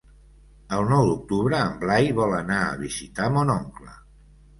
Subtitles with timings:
[0.77, 3.93] El nou d'octubre en Blai vol anar a visitar mon oncle.